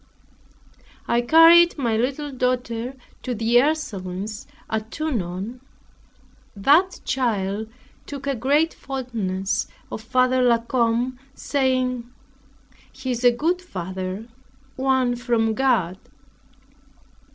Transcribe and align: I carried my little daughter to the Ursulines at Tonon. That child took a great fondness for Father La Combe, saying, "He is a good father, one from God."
I 1.07 1.21
carried 1.21 1.77
my 1.77 1.95
little 1.95 2.31
daughter 2.31 2.95
to 3.21 3.35
the 3.35 3.57
Ursulines 3.61 4.47
at 4.67 4.89
Tonon. 4.89 5.61
That 6.55 7.01
child 7.05 7.69
took 8.07 8.25
a 8.25 8.33
great 8.33 8.73
fondness 8.73 9.67
for 9.89 9.99
Father 9.99 10.41
La 10.41 10.57
Combe, 10.57 11.19
saying, 11.35 12.11
"He 12.91 13.11
is 13.11 13.23
a 13.23 13.29
good 13.31 13.61
father, 13.61 14.25
one 14.75 15.15
from 15.15 15.53
God." 15.53 15.99